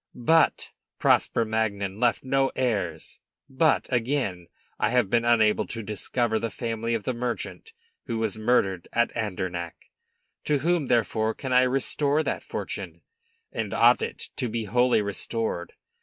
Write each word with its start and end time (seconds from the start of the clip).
But 0.15 0.71
Prosper 0.97 1.45
Magnan 1.45 1.99
left 1.99 2.23
no 2.23 2.51
heirs; 2.55 3.19
but, 3.47 3.85
again, 3.93 4.47
I 4.79 4.89
have 4.89 5.11
been 5.11 5.23
unable 5.23 5.67
to 5.67 5.83
discover 5.83 6.39
the 6.39 6.49
family 6.49 6.95
of 6.95 7.03
the 7.03 7.13
merchant 7.13 7.71
who 8.07 8.17
was 8.17 8.35
murdered 8.35 8.87
at 8.93 9.15
Andernach. 9.15 9.75
To 10.45 10.57
whom 10.57 10.87
therefore 10.87 11.35
can 11.35 11.53
I 11.53 11.61
restore 11.61 12.23
that 12.23 12.41
fortune? 12.41 13.01
And 13.51 13.75
ought 13.75 14.01
it 14.01 14.31
to 14.37 14.49
be 14.49 14.65
wholly 14.65 15.03
restored? 15.03 15.73